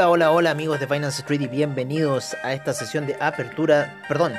Hola, 0.00 0.08
hola, 0.08 0.30
hola 0.30 0.50
amigos 0.52 0.80
de 0.80 0.86
Finance 0.86 1.20
Street 1.20 1.42
y 1.42 1.46
bienvenidos 1.46 2.34
a 2.42 2.54
esta 2.54 2.72
sesión 2.72 3.06
de 3.06 3.18
apertura, 3.20 4.00
perdón, 4.08 4.32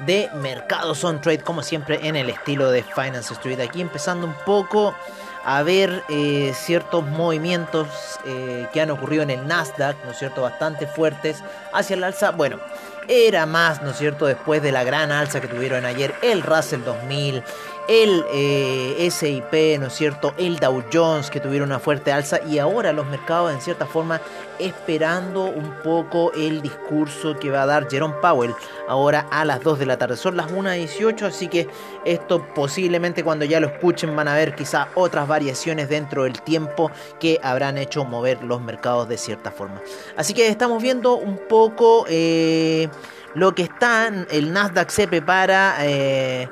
de 0.00 0.28
Mercados 0.42 1.02
on 1.04 1.22
Trade, 1.22 1.38
como 1.38 1.62
siempre 1.62 2.06
en 2.06 2.16
el 2.16 2.28
estilo 2.28 2.70
de 2.70 2.82
Finance 2.82 3.32
Street. 3.32 3.60
Aquí 3.60 3.80
empezando 3.80 4.26
un 4.26 4.34
poco 4.44 4.94
a 5.42 5.62
ver 5.62 6.04
eh, 6.10 6.52
ciertos 6.54 7.02
movimientos 7.06 7.88
eh, 8.26 8.68
que 8.74 8.82
han 8.82 8.90
ocurrido 8.90 9.22
en 9.22 9.30
el 9.30 9.46
Nasdaq, 9.46 9.96
¿no 10.04 10.10
es 10.10 10.18
cierto?, 10.18 10.42
bastante 10.42 10.86
fuertes 10.86 11.42
hacia 11.72 11.96
el 11.96 12.04
alza. 12.04 12.32
Bueno, 12.32 12.60
era 13.08 13.46
más, 13.46 13.80
¿no 13.80 13.92
es 13.92 13.96
cierto?, 13.96 14.26
después 14.26 14.62
de 14.62 14.70
la 14.70 14.84
gran 14.84 15.12
alza 15.12 15.40
que 15.40 15.48
tuvieron 15.48 15.86
ayer 15.86 16.14
el 16.20 16.42
Russell 16.42 16.82
2000, 16.84 17.42
el 17.90 18.24
eh, 18.32 19.08
SIP, 19.10 19.80
¿no 19.80 19.88
es 19.88 19.94
cierto?, 19.94 20.32
el 20.38 20.60
Dow 20.60 20.84
Jones 20.92 21.28
que 21.28 21.40
tuvieron 21.40 21.70
una 21.70 21.80
fuerte 21.80 22.12
alza 22.12 22.38
y 22.48 22.60
ahora 22.60 22.92
los 22.92 23.04
mercados 23.08 23.52
en 23.52 23.60
cierta 23.60 23.84
forma 23.84 24.20
esperando 24.60 25.46
un 25.46 25.74
poco 25.82 26.30
el 26.32 26.62
discurso 26.62 27.36
que 27.36 27.50
va 27.50 27.62
a 27.62 27.66
dar 27.66 27.90
Jerome 27.90 28.14
Powell 28.22 28.54
ahora 28.86 29.26
a 29.32 29.44
las 29.44 29.60
2 29.64 29.80
de 29.80 29.86
la 29.86 29.98
tarde. 29.98 30.16
Son 30.16 30.36
las 30.36 30.52
1.18, 30.52 31.22
así 31.24 31.48
que 31.48 31.66
esto 32.04 32.46
posiblemente 32.54 33.24
cuando 33.24 33.44
ya 33.44 33.58
lo 33.58 33.66
escuchen 33.66 34.14
van 34.14 34.28
a 34.28 34.36
ver 34.36 34.54
quizá 34.54 34.86
otras 34.94 35.26
variaciones 35.26 35.88
dentro 35.88 36.22
del 36.22 36.42
tiempo 36.42 36.92
que 37.18 37.40
habrán 37.42 37.76
hecho 37.76 38.04
mover 38.04 38.44
los 38.44 38.62
mercados 38.62 39.08
de 39.08 39.18
cierta 39.18 39.50
forma. 39.50 39.82
Así 40.16 40.32
que 40.32 40.46
estamos 40.46 40.80
viendo 40.80 41.16
un 41.16 41.40
poco 41.48 42.04
eh, 42.08 42.88
lo 43.34 43.52
que 43.52 43.62
está, 43.62 44.12
el 44.30 44.52
Nasdaq 44.52 44.90
se 44.90 45.08
prepara. 45.08 45.74
Eh, 45.80 46.48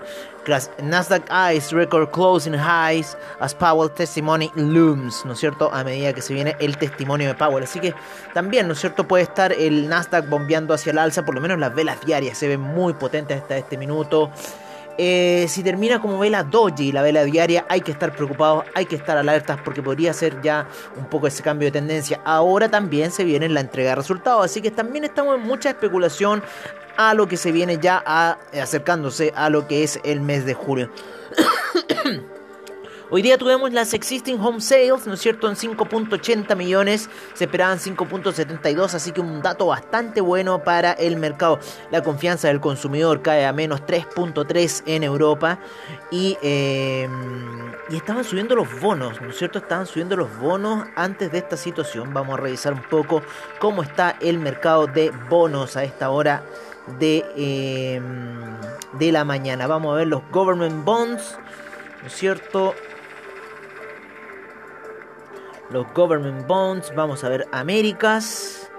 Nasdaq 0.83 1.25
Ice 1.55 1.75
Record 1.75 2.11
Closing 2.11 2.55
Highs 2.55 3.17
as 3.41 3.55
Powell 3.55 3.91
Testimony 3.91 4.51
Looms, 4.55 5.25
¿no 5.25 5.33
es 5.33 5.39
cierto? 5.39 5.73
A 5.73 5.85
medida 5.85 6.13
que 6.13 6.23
se 6.23 6.35
viene 6.35 6.57
el 6.61 6.77
testimonio 6.79 7.29
de 7.29 7.35
Powell. 7.35 7.65
Así 7.65 7.81
que 7.81 7.95
también, 8.35 8.67
¿no 8.67 8.73
es 8.73 8.81
cierto? 8.81 9.07
Puede 9.07 9.25
estar 9.25 9.53
el 9.53 9.89
Nasdaq 9.89 10.29
bombeando 10.29 10.75
hacia 10.75 10.93
el 10.93 10.99
alza, 10.99 11.25
por 11.25 11.35
lo 11.35 11.41
menos 11.41 11.59
las 11.59 11.75
velas 11.75 12.01
diarias 12.05 12.39
se 12.39 12.49
ven 12.49 12.61
muy 12.61 12.95
potentes 12.95 13.41
hasta 13.41 13.57
este 13.57 13.77
minuto. 13.77 14.31
Eh, 15.01 15.47
si 15.49 15.63
termina 15.63 16.01
como 16.01 16.19
vela 16.19 16.43
doji, 16.43 16.91
la 16.91 17.03
vela 17.03 17.23
diaria, 17.23 17.65
hay 17.69 17.83
que 17.83 17.93
estar 17.93 18.13
preocupados, 18.17 18.65
hay 18.75 18.85
que 18.85 18.97
estar 18.97 19.17
alertas 19.17 19.61
porque 19.65 19.81
podría 19.81 20.13
ser 20.13 20.43
ya 20.43 20.67
un 20.97 21.05
poco 21.05 21.29
ese 21.29 21.41
cambio 21.45 21.69
de 21.69 21.73
tendencia. 21.73 22.21
Ahora 22.25 22.69
también 22.69 23.13
se 23.13 23.23
viene 23.23 23.49
la 23.49 23.61
entrega 23.61 23.91
de 23.91 23.95
resultados, 23.95 24.45
así 24.45 24.61
que 24.61 24.73
también 24.73 25.05
estamos 25.05 25.37
en 25.37 25.43
mucha 25.43 25.69
especulación 25.71 26.43
a 26.99 27.15
lo 27.15 27.29
que 27.29 27.39
se 27.39 27.53
viene 27.53 27.79
ya 27.81 27.99
acercándose 28.53 29.33
a 29.35 29.49
lo 29.49 29.67
que 29.67 29.85
es 29.85 30.01
el 30.05 30.21
mes 30.21 30.45
de 30.45 30.53
julio. 30.53 30.91
Hoy 33.11 33.23
día 33.23 33.39
tuvimos 33.39 33.73
las 33.73 33.95
existing 33.95 34.39
home 34.39 34.61
sales, 34.61 35.07
¿no 35.07 35.15
es 35.15 35.21
cierto?, 35.21 35.49
en 35.49 35.55
5.80 35.55 36.55
millones, 36.57 37.09
se 37.33 37.45
esperaban 37.45 37.79
5.72, 37.79 38.93
así 38.93 39.13
que 39.13 39.23
un 39.23 39.41
dato 39.41 39.69
bastante 39.69 40.21
bueno 40.21 40.63
para 40.63 40.93
el 40.93 41.17
mercado. 41.17 41.59
La 41.91 42.03
confianza 42.03 42.49
del 42.49 42.61
consumidor 42.61 43.23
cae 43.23 43.47
a 43.47 43.53
menos 43.55 43.81
3.3 43.87 44.83
en 44.85 45.05
Europa 45.05 45.59
y, 46.11 46.37
em, 46.43 47.73
y 47.89 47.97
estaban 47.97 48.25
subiendo 48.25 48.55
los 48.55 48.79
bonos, 48.79 49.23
¿no 49.23 49.31
es 49.31 49.39
cierto?, 49.39 49.61
estaban 49.61 49.87
subiendo 49.87 50.15
los 50.15 50.37
bonos 50.39 50.87
antes 50.95 51.33
de 51.33 51.39
esta 51.39 51.57
situación. 51.57 52.13
Vamos 52.13 52.35
a 52.35 52.43
revisar 52.43 52.75
un 52.75 52.83
poco 52.83 53.23
cómo 53.59 53.83
está 53.83 54.17
el 54.21 54.39
mercado 54.39 54.87
de 54.87 55.13
bonos 55.31 55.79
a 55.79 55.85
esta 55.85 56.11
hora 56.11 56.43
de, 56.99 57.25
em, 57.37 58.57
de 58.99 59.13
la 59.13 59.25
mañana. 59.25 59.67
Vamos 59.67 59.93
a 59.93 59.97
ver 59.97 60.09
los 60.09 60.23
government 60.31 60.85
bonds, 60.85 61.39
¿no 62.03 62.07
es 62.07 62.15
cierto? 62.15 62.75
Los 65.71 65.87
government 65.95 66.47
bonds, 66.47 66.95
vamos 66.95 67.25
a 67.25 67.29
ver 67.29 67.47
Américas, 67.53 68.71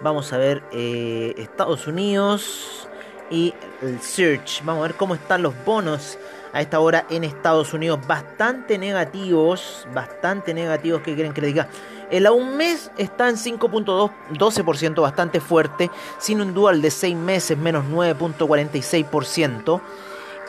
vamos 0.00 0.32
a 0.32 0.38
ver 0.38 0.62
eh, 0.72 1.34
Estados 1.36 1.86
Unidos 1.86 2.88
y 3.30 3.54
el 3.80 4.00
search. 4.00 4.62
Vamos 4.64 4.84
a 4.84 4.88
ver 4.88 4.96
cómo 4.96 5.14
están 5.14 5.42
los 5.42 5.54
bonos 5.64 6.18
a 6.52 6.60
esta 6.60 6.80
hora 6.80 7.06
en 7.10 7.24
Estados 7.24 7.72
Unidos. 7.72 8.00
Bastante 8.06 8.78
negativos, 8.78 9.86
bastante 9.94 10.54
negativos. 10.54 11.02
¿Qué 11.02 11.14
quieren 11.14 11.32
que 11.32 11.40
diga? 11.40 11.68
El 12.10 12.26
a 12.26 12.32
un 12.32 12.56
mes 12.56 12.90
está 12.98 13.28
en 13.28 13.36
5.12%, 13.36 15.00
bastante 15.00 15.40
fuerte, 15.40 15.90
sin 16.18 16.40
un 16.40 16.52
dual 16.52 16.82
de 16.82 16.90
6 16.90 17.16
meses 17.16 17.56
menos 17.56 17.84
9.46%. 17.86 19.80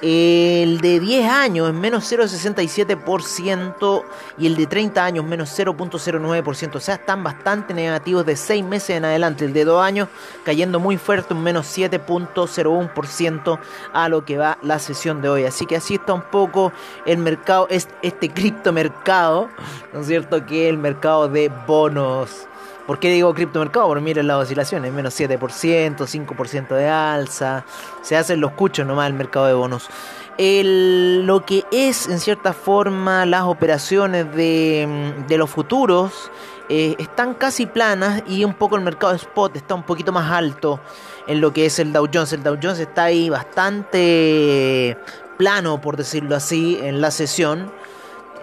El 0.06 0.82
de 0.82 1.00
10 1.00 1.30
años 1.30 1.70
es 1.70 1.74
menos 1.74 2.12
0,67% 2.12 4.04
y 4.38 4.48
el 4.48 4.58
de 4.58 4.68
30 4.68 5.02
años 5.02 5.24
menos 5.24 5.58
0,09%. 5.58 6.76
O 6.76 6.80
sea, 6.82 6.96
están 6.96 7.24
bastante 7.24 7.74
negativos 7.74 8.26
de 8.26 8.36
6 8.36 8.66
meses 8.66 8.98
en 8.98 9.06
adelante. 9.06 9.46
El 9.46 9.54
de 9.54 9.64
2 9.64 9.82
años 9.82 10.10
cayendo 10.44 10.82
muy 10.82 10.98
fuerte, 10.98 11.34
un 11.34 11.42
menos 11.42 11.68
7,01% 11.78 13.60
a 13.94 14.10
lo 14.10 14.26
que 14.26 14.38
va 14.38 14.58
la 14.62 14.78
sesión 14.80 15.22
de 15.22 15.30
hoy. 15.30 15.46
Así 15.46 15.66
que 15.66 15.78
así 15.78 15.96
está 15.96 16.14
un 16.14 16.24
poco 16.24 16.74
el 17.06 17.20
mercado, 17.20 17.70
este 17.70 18.30
criptomercado, 18.34 19.48
¿no 19.94 20.02
es 20.02 20.08
cierto? 20.08 20.46
Que 20.46 20.68
el 20.68 20.78
mercado 20.78 21.30
de 21.30 21.50
bonos. 21.66 22.50
¿Por 22.88 23.00
qué 23.00 23.12
digo 23.12 23.34
criptomercado? 23.34 23.88
Porque 23.88 24.04
miren 24.04 24.28
las 24.28 24.38
oscilaciones, 24.38 24.92
menos 24.92 25.18
7%, 25.20 25.40
5% 25.98 26.68
de 26.76 26.90
alza. 26.90 27.66
Se 28.02 28.18
hacen 28.18 28.42
los 28.42 28.52
cuchos 28.52 28.86
nomás 28.86 29.08
el 29.08 29.14
mercado 29.14 29.46
de 29.46 29.54
bonos. 29.54 29.88
lo 30.38 31.46
que 31.46 31.64
es 31.72 32.08
en 32.08 32.20
cierta 32.20 32.54
forma 32.54 33.26
las 33.26 33.44
operaciones 33.44 34.34
de, 34.36 35.14
de 35.28 35.38
los 35.38 35.50
futuros 35.50 36.32
eh, 36.70 36.96
están 36.98 37.34
casi 37.34 37.66
planas 37.66 38.24
y 38.26 38.46
un 38.46 38.54
poco 38.54 38.78
el 38.78 38.84
mercado 38.84 39.12
de 39.12 39.18
spot 39.18 39.56
está 39.58 39.76
un 39.76 39.84
poquito 39.84 40.14
más 40.14 40.32
alto 40.32 40.80
en 41.28 41.42
lo 41.42 41.52
que 41.52 41.66
es 41.66 41.78
el 41.80 41.92
Dow 41.92 42.08
Jones. 42.12 42.34
El 42.34 42.44
Dow 42.44 42.58
Jones 42.62 42.80
está 42.80 43.06
ahí 43.06 43.30
bastante 43.30 44.98
plano, 45.38 45.82
por 45.82 45.98
decirlo 45.98 46.36
así, 46.36 46.80
en 46.82 47.02
la 47.02 47.12
sesión. 47.12 47.72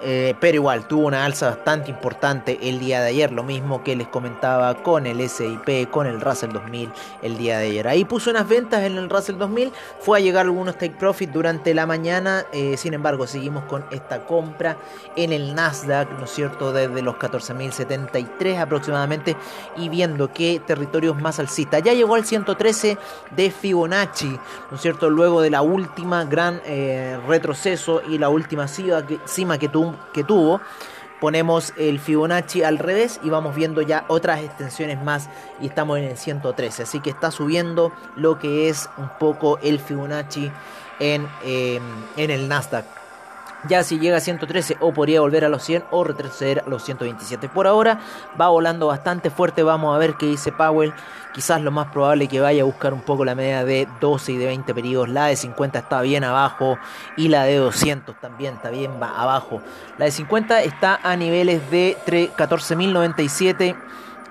Eh, 0.03 0.35
pero 0.41 0.57
igual 0.57 0.89
tuvo 0.89 1.07
una 1.07 1.25
alza 1.27 1.51
bastante 1.51 1.91
importante 1.91 2.59
el 2.63 2.79
día 2.81 3.03
de 3.03 3.09
ayer, 3.09 3.33
lo 3.33 3.43
mismo 3.43 3.85
que 3.85 3.95
les 3.97 4.09
comentaba 4.09 4.75
con 4.83 5.07
el 5.07 5.29
SIP, 5.29 5.91
con 5.91 6.07
el 6.07 6.21
Russell 6.21 6.53
2000 6.53 6.91
el 7.23 7.37
día 7.37 7.59
de 7.59 7.67
ayer. 7.67 7.89
Ahí 7.89 8.07
puso 8.07 8.31
unas 8.31 8.49
ventas 8.49 8.83
en 8.83 8.97
el 8.97 9.11
Russell 9.11 9.37
2000, 9.37 9.73
fue 10.01 10.19
a 10.19 10.23
llegar 10.23 10.47
algunos 10.47 10.79
take 10.79 10.97
profit 10.99 11.31
durante 11.31 11.75
la 11.75 11.85
mañana, 11.85 12.47
eh, 12.53 12.77
sin 12.79 12.95
embargo 12.95 13.27
seguimos 13.27 13.65
con 13.65 13.85
esta 13.91 14.25
compra 14.25 14.79
en 15.17 15.33
el 15.33 15.55
Nasdaq, 15.55 16.11
¿no 16.19 16.25
es 16.25 16.31
cierto?, 16.31 16.73
desde 16.73 17.03
los 17.03 17.17
14.073 17.17 18.59
aproximadamente 18.59 19.37
y 19.77 19.91
viendo 19.91 20.33
qué 20.33 20.63
territorios 20.67 21.21
más 21.21 21.39
alcistas. 21.39 21.83
Ya 21.83 21.93
llegó 21.93 22.15
al 22.15 22.25
113 22.25 22.97
de 23.37 23.51
Fibonacci, 23.51 24.39
¿no 24.71 24.77
es 24.77 24.81
cierto?, 24.81 25.11
luego 25.11 25.43
de 25.43 25.51
la 25.51 25.61
última 25.61 26.25
gran 26.25 26.63
eh, 26.65 27.19
retroceso 27.29 28.01
y 28.09 28.17
la 28.17 28.31
última 28.31 28.67
cima 28.69 29.59
que 29.59 29.69
tuvo 29.69 29.90
que 30.13 30.25
tuvo, 30.25 30.61
ponemos 31.21 31.73
el 31.77 32.01
Fibonacci 32.01 32.63
al 32.63 32.79
revés 32.79 33.21
y 33.23 33.31
vamos 33.31 33.55
viendo 33.55 33.83
ya 33.83 34.05
otras 34.09 34.41
extensiones 34.41 35.03
más 35.03 35.29
y 35.61 35.67
estamos 35.67 35.99
en 35.99 36.05
el 36.05 36.17
113. 36.17 36.85
Así 36.85 37.01
que 37.01 37.11
está 37.11 37.31
subiendo 37.31 37.93
lo 38.17 38.39
que 38.39 38.69
es 38.69 38.89
un 38.97 39.11
poco 39.19 39.59
el 39.63 39.79
Fibonacci 39.79 40.51
en, 40.99 41.29
em, 41.45 41.83
en 42.17 42.31
el 42.31 42.49
Nasdaq. 42.49 43.00
Ya 43.69 43.83
si 43.83 43.99
llega 43.99 44.17
a 44.17 44.21
113 44.21 44.79
o 44.81 44.93
podría 44.93 45.21
volver 45.21 45.45
a 45.45 45.51
los 45.51 45.63
100 45.65 45.85
o 45.91 46.03
retroceder 46.03 46.63
a 46.67 46.71
los 46.71 46.83
127. 46.83 47.49
Por 47.51 47.67
ahora 47.67 48.01
va 48.41 48.49
volando 48.49 48.87
bastante 48.87 49.29
fuerte. 49.29 49.63
Vamos 49.63 49.95
a 49.95 49.99
ver 49.99 50.15
qué 50.15 50.27
dice 50.27 50.51
Powell. 50.51 50.95
Quizás 51.35 51.61
lo 51.61 51.71
más 51.71 51.89
probable 51.89 52.27
que 52.27 52.41
vaya 52.41 52.63
a 52.63 52.65
buscar 52.65 52.95
un 52.95 53.03
poco 53.03 53.25
la 53.25 53.35
media 53.35 53.65
de 53.65 53.87
12 54.01 54.33
y 54.33 54.37
de 54.39 54.47
20 54.47 54.75
periodos. 54.75 55.11
La 55.11 55.27
de 55.27 55.37
50 55.37 55.79
está 55.79 56.01
bien 56.01 56.25
abajo 56.25 56.79
y 57.17 57.29
la 57.29 57.45
de 57.45 57.57
200 57.57 58.19
también 58.19 58.55
está 58.55 58.71
bien 58.71 58.93
abajo. 59.03 59.61
La 59.99 60.07
de 60.07 60.11
50 60.11 60.63
está 60.63 60.99
a 61.03 61.15
niveles 61.17 61.71
de 61.71 61.99
14.097 62.07 63.77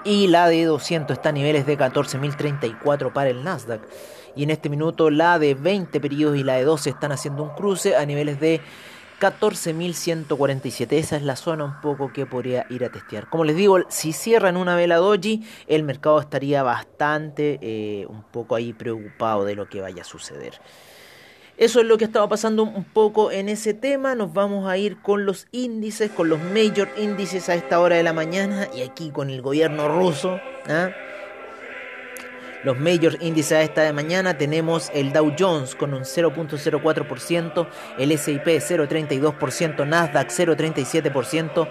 y 0.06 0.28
la 0.28 0.48
de 0.48 0.66
200 0.66 1.16
está 1.16 1.30
a 1.30 1.34
niveles 1.34 1.68
de 1.68 1.78
14.034 1.78 3.14
para 3.14 3.30
el 3.30 3.44
Nasdaq. 3.44 3.82
Y 4.36 4.44
en 4.44 4.50
este 4.50 4.70
minuto 4.70 5.10
la 5.10 5.38
de 5.38 5.54
20 5.54 6.00
periodos 6.00 6.38
y 6.38 6.44
la 6.44 6.56
de 6.56 6.64
12 6.64 6.90
están 6.90 7.12
haciendo 7.12 7.44
un 7.44 7.50
cruce 7.50 7.96
a 7.96 8.06
niveles 8.06 8.40
de 8.40 8.62
14.147. 9.20 10.94
Esa 10.94 11.18
es 11.18 11.24
la 11.24 11.36
zona 11.36 11.66
un 11.66 11.82
poco 11.82 12.14
que 12.14 12.26
podría 12.26 12.66
ir 12.70 12.84
a 12.86 12.90
testear. 12.90 13.30
Como 13.30 13.44
les 13.44 13.56
digo, 13.56 13.80
si 13.90 14.14
cierran 14.14 14.58
una 14.58 14.76
vela 14.76 14.98
doji, 14.98 15.46
el 15.68 15.84
mercado 15.84 16.20
estaría 16.20 16.64
bastante 16.64 17.60
eh, 17.62 18.06
un 18.08 18.24
poco 18.24 18.56
ahí 18.56 18.74
preocupado 18.74 19.46
de 19.46 19.56
lo 19.56 19.68
que 19.68 19.82
vaya 19.82 20.02
a 20.02 20.06
suceder. 20.06 20.54
Eso 21.58 21.82
es 21.82 21.86
lo 21.86 21.98
que 21.98 22.06
estaba 22.06 22.30
pasando 22.30 22.64
un 22.64 22.86
poco 22.86 23.32
en 23.32 23.50
ese 23.50 23.74
tema. 23.74 24.16
Nos 24.16 24.32
vamos 24.32 24.70
a 24.70 24.78
ir 24.78 25.02
con 25.02 25.26
los 25.26 25.48
índices, 25.52 26.10
con 26.10 26.30
los 26.30 26.40
major 26.40 26.88
índices 26.98 27.50
a 27.50 27.56
esta 27.56 27.82
hora 27.82 27.98
de 27.98 28.04
la 28.04 28.14
mañana 28.14 28.70
y 28.74 28.82
aquí 28.82 29.10
con 29.10 29.30
el 29.30 29.42
gobierno 29.42 29.90
ruso. 29.90 30.40
¿ah? 30.70 30.92
Los 32.64 32.78
major 32.78 33.18
índices 33.22 33.54
a 33.54 33.62
esta 33.62 33.84
de 33.84 33.94
mañana 33.94 34.38
tenemos 34.38 34.92
el 34.94 35.14
Dow 35.14 35.34
Jones 35.38 35.76
con 35.76 35.94
un 35.94 36.02
0.04%, 36.02 37.68
el 37.98 38.12
S&P 38.12 38.60
0.32%, 38.60 39.88
Nasdaq 39.88 40.30
0.37%, 40.30 41.68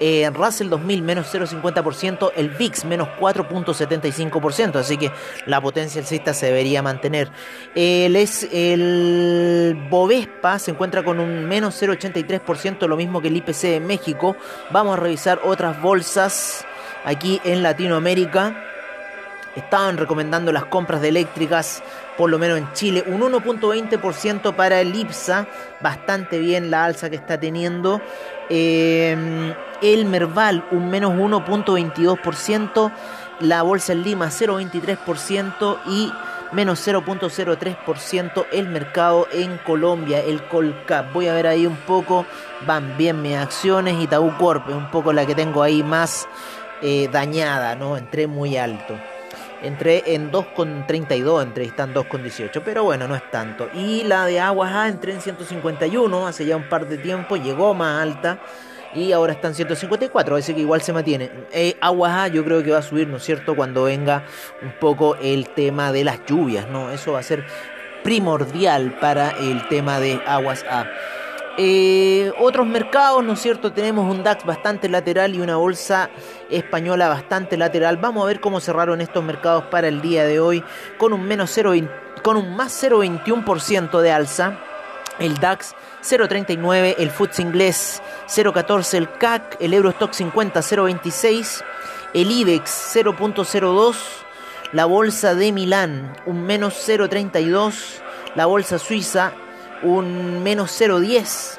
eh, 0.00 0.30
Russell 0.34 0.68
2000 0.68 1.02
menos 1.02 1.32
0,50%, 1.32 2.32
el 2.34 2.50
VIX 2.50 2.84
menos 2.86 3.08
4,75%, 3.20 4.76
así 4.76 4.96
que 4.96 5.12
la 5.46 5.60
potencia 5.60 6.00
alcista 6.00 6.34
se 6.34 6.46
debería 6.46 6.82
mantener. 6.82 7.30
El, 7.74 8.16
el 8.16 9.86
Bovespa 9.88 10.58
se 10.58 10.72
encuentra 10.72 11.04
con 11.04 11.20
un 11.20 11.44
menos 11.44 11.80
0,83%, 11.80 12.88
lo 12.88 12.96
mismo 12.96 13.22
que 13.22 13.28
el 13.28 13.36
IPC 13.36 13.62
de 13.62 13.80
México. 13.80 14.36
Vamos 14.70 14.98
a 14.98 15.00
revisar 15.00 15.40
otras 15.44 15.80
bolsas 15.80 16.64
aquí 17.04 17.40
en 17.44 17.62
Latinoamérica. 17.62 18.71
Estaban 19.56 19.98
recomendando 19.98 20.50
las 20.52 20.64
compras 20.64 21.02
de 21.02 21.08
eléctricas, 21.08 21.82
por 22.16 22.30
lo 22.30 22.38
menos 22.38 22.58
en 22.58 22.72
Chile, 22.72 23.04
un 23.06 23.20
1.20% 23.20 24.54
para 24.54 24.80
el 24.80 24.94
IPSA, 24.94 25.46
bastante 25.80 26.38
bien 26.38 26.70
la 26.70 26.84
alza 26.84 27.10
que 27.10 27.16
está 27.16 27.38
teniendo. 27.38 28.00
Eh, 28.48 29.54
el 29.82 30.06
Merval, 30.06 30.64
un 30.70 30.88
menos 30.88 31.12
1.22%, 31.12 32.92
la 33.40 33.62
Bolsa 33.62 33.92
en 33.92 34.02
Lima 34.04 34.28
0.23% 34.28 35.78
y 35.86 36.12
menos 36.52 36.86
0.03% 36.86 38.46
el 38.52 38.68
mercado 38.68 39.26
en 39.32 39.58
Colombia, 39.58 40.20
el 40.20 40.42
Colcap. 40.44 41.12
Voy 41.12 41.28
a 41.28 41.34
ver 41.34 41.46
ahí 41.46 41.66
un 41.66 41.76
poco, 41.76 42.26
van 42.66 42.96
bien 42.96 43.22
mis 43.22 43.36
acciones, 43.36 44.00
Itaú 44.00 44.36
Corp, 44.38 44.68
un 44.68 44.90
poco 44.90 45.12
la 45.12 45.26
que 45.26 45.34
tengo 45.34 45.62
ahí 45.62 45.82
más 45.82 46.28
eh, 46.82 47.08
dañada, 47.10 47.74
¿no? 47.74 47.96
Entré 47.96 48.26
muy 48.26 48.56
alto. 48.56 48.94
Entré 49.62 50.02
en 50.06 50.32
2,32, 50.32 51.42
entré 51.42 51.64
están 51.64 51.94
2,18, 51.94 52.62
pero 52.64 52.84
bueno, 52.84 53.06
no 53.06 53.14
es 53.14 53.30
tanto. 53.30 53.68
Y 53.74 54.02
la 54.02 54.26
de 54.26 54.40
Aguas 54.40 54.72
A 54.72 54.88
entré 54.88 55.12
en 55.12 55.20
151 55.20 56.26
hace 56.26 56.44
ya 56.44 56.56
un 56.56 56.68
par 56.68 56.88
de 56.88 56.98
tiempo, 56.98 57.36
llegó 57.36 57.72
más 57.72 58.02
alta 58.02 58.40
y 58.94 59.12
ahora 59.12 59.32
están 59.32 59.54
154, 59.54 60.36
así 60.36 60.52
que 60.52 60.60
igual 60.60 60.82
se 60.82 60.92
mantiene. 60.92 61.30
Eh, 61.52 61.76
Aguas 61.80 62.12
A 62.12 62.28
yo 62.28 62.44
creo 62.44 62.62
que 62.62 62.72
va 62.72 62.78
a 62.78 62.82
subir, 62.82 63.06
¿no 63.08 63.18
es 63.18 63.22
cierto?, 63.22 63.54
cuando 63.54 63.84
venga 63.84 64.24
un 64.62 64.72
poco 64.72 65.16
el 65.16 65.48
tema 65.50 65.92
de 65.92 66.04
las 66.04 66.24
lluvias, 66.26 66.68
¿no? 66.68 66.90
Eso 66.90 67.12
va 67.12 67.20
a 67.20 67.22
ser 67.22 67.44
primordial 68.02 68.98
para 69.00 69.30
el 69.30 69.66
tema 69.68 70.00
de 70.00 70.20
Aguas 70.26 70.64
A. 70.68 70.86
Eh, 71.58 72.32
otros 72.38 72.66
mercados, 72.66 73.22
¿no 73.22 73.34
es 73.34 73.40
cierto? 73.40 73.72
Tenemos 73.72 74.10
un 74.10 74.22
DAX 74.22 74.44
bastante 74.44 74.88
lateral 74.88 75.34
y 75.34 75.40
una 75.40 75.56
bolsa 75.56 76.08
española 76.48 77.08
bastante 77.08 77.58
lateral. 77.58 77.98
Vamos 77.98 78.24
a 78.24 78.26
ver 78.26 78.40
cómo 78.40 78.58
cerraron 78.58 79.02
estos 79.02 79.22
mercados 79.22 79.64
para 79.64 79.88
el 79.88 80.00
día 80.00 80.24
de 80.24 80.40
hoy 80.40 80.64
con 80.96 81.12
un 81.12 81.22
menos 81.24 81.50
0, 81.52 81.74
con 82.22 82.38
un 82.38 82.56
más 82.56 82.82
0,21% 82.82 84.00
de 84.00 84.12
alza. 84.12 84.58
El 85.18 85.36
DAX 85.36 85.74
0,39, 86.02 86.94
el 86.98 87.10
FTSE 87.10 87.42
inglés 87.42 88.02
0,14, 88.28 88.94
el 88.94 89.12
CAC, 89.12 89.58
el 89.60 89.74
Eurostock 89.74 90.14
50 90.14 90.60
0,26, 90.60 91.62
el 92.14 92.30
IBEX 92.30 92.96
0,02, 92.96 93.96
la 94.72 94.86
bolsa 94.86 95.34
de 95.34 95.52
Milán 95.52 96.16
un 96.24 96.44
menos 96.44 96.82
0,32, 96.88 98.00
la 98.34 98.46
bolsa 98.46 98.78
suiza 98.78 99.34
un 99.82 100.42
menos 100.42 100.70
0,10, 100.80 101.58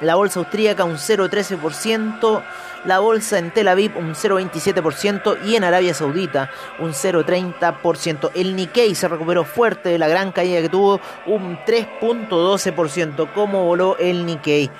la 0.00 0.14
bolsa 0.14 0.40
austríaca 0.40 0.84
un 0.84 0.96
0,13%, 0.96 2.42
la 2.84 2.98
bolsa 2.98 3.38
en 3.38 3.50
Tel 3.50 3.68
Aviv 3.68 3.96
un 3.96 4.14
0,27% 4.14 5.38
y 5.46 5.56
en 5.56 5.64
Arabia 5.64 5.94
Saudita 5.94 6.50
un 6.78 6.92
0,30%. 6.92 8.30
El 8.34 8.54
Nikkei 8.54 8.94
se 8.94 9.08
recuperó 9.08 9.44
fuerte 9.44 9.88
de 9.88 9.98
la 9.98 10.08
gran 10.08 10.32
caída 10.32 10.60
que 10.60 10.68
tuvo 10.68 11.00
un 11.26 11.58
3,12%. 11.64 13.32
¿Cómo 13.32 13.64
voló 13.64 13.96
el 13.98 14.26
Nikkei? 14.26 14.70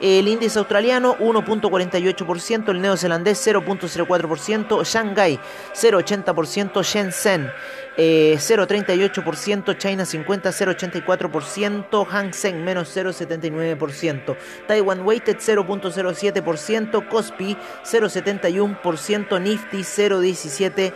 El 0.00 0.28
índice 0.28 0.58
australiano 0.58 1.18
1.48%, 1.18 2.70
el 2.70 2.80
neozelandés 2.80 3.46
0.04%, 3.46 4.82
Shanghai 4.82 5.38
0.80%, 5.74 6.82
Shenzhen 6.82 7.52
0.38%, 8.00 9.76
China 9.76 10.04
50 10.04 10.50
0.84%, 10.50 12.06
Hang 12.06 12.32
Seng 12.32 12.64
menos 12.64 12.96
0.79%, 12.96 14.36
Taiwan 14.66 15.00
Weighted 15.00 15.36
0.07%, 15.36 17.08
Kospi 17.08 17.56
0.71%, 17.84 19.40
Nifty 19.40 19.78
0.17%. 19.78 20.92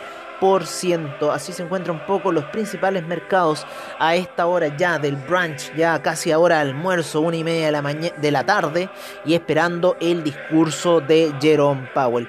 Así 1.32 1.52
se 1.52 1.62
encuentran 1.62 1.96
un 1.96 2.06
poco 2.06 2.30
los 2.32 2.44
principales 2.46 3.06
mercados 3.06 3.66
a 3.98 4.14
esta 4.14 4.46
hora 4.46 4.76
ya 4.76 4.98
del 4.98 5.16
brunch, 5.16 5.74
ya 5.74 6.02
casi 6.02 6.32
ahora 6.32 6.60
almuerzo, 6.60 7.20
una 7.20 7.36
y 7.36 7.44
media 7.44 7.66
de 7.66 7.72
la, 7.72 7.82
de 7.82 8.30
la 8.30 8.44
tarde, 8.44 8.90
y 9.24 9.32
esperando 9.34 9.96
el 10.00 10.22
discurso 10.22 11.00
de 11.00 11.32
Jerome 11.40 11.88
Powell. 11.94 12.28